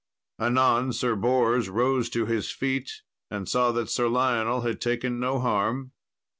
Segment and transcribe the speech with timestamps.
[0.39, 2.89] Anon Sir Bors rose to his feet,
[3.29, 5.91] and saw that Sir Lionel had taken no harm.